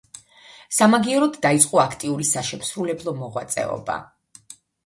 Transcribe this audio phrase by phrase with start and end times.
[0.77, 3.99] სამაგიეროდ დაიწყო აქტიური საშემსრულებლო მოღვაწეობა.